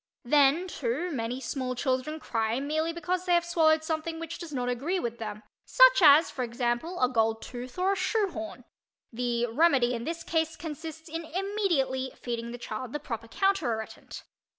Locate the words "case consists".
10.23-11.07